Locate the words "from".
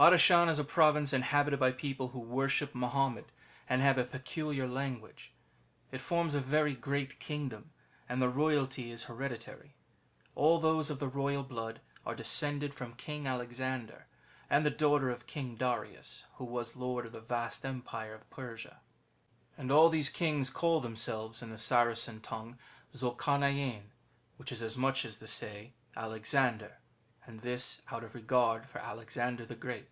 12.74-12.94